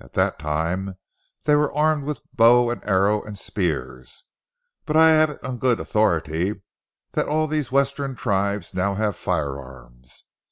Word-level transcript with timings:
At 0.00 0.14
that 0.14 0.40
time 0.40 0.96
they 1.44 1.54
were 1.54 1.72
armed 1.72 2.02
with 2.02 2.22
bow 2.34 2.68
and 2.68 2.84
arrow 2.84 3.22
and 3.22 3.38
spears, 3.38 4.24
but 4.84 4.96
I 4.96 5.10
have 5.10 5.30
it 5.30 5.44
on 5.44 5.58
good 5.58 5.78
authority 5.78 6.64
that 7.12 7.28
all 7.28 7.46
these 7.46 7.70
western 7.70 8.16
tribes 8.16 8.74
now 8.74 8.96
have 8.96 9.14
firearms. 9.14 10.24